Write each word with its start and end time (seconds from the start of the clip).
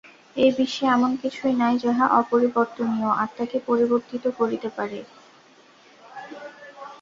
এই 0.35 0.51
বিশ্বে 0.57 0.85
এমন 0.87 1.11
কিছুই 1.21 1.53
নাই 1.55 1.75
যাহা 1.83 2.05
অপরিবর্তনীয় 2.21 3.11
আত্মাকে 3.23 3.57
পরিবর্তিত 3.67 4.23
করিতে 4.39 4.69
পারে। 4.77 4.99